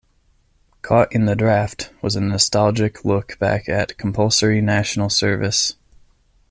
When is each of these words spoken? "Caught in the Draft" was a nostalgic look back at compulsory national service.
"Caught 0.81 1.13
in 1.13 1.25
the 1.27 1.35
Draft" 1.35 1.91
was 2.01 2.15
a 2.15 2.21
nostalgic 2.21 3.05
look 3.05 3.37
back 3.37 3.69
at 3.69 3.99
compulsory 3.99 4.59
national 4.59 5.11
service. 5.11 5.75